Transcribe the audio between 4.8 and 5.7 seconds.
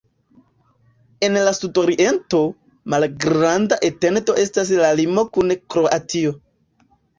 la limo kun